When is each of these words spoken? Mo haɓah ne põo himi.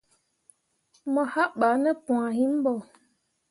Mo 1.13 1.21
haɓah 1.33 1.75
ne 1.83 1.89
põo 2.05 2.23
himi. 2.37 2.71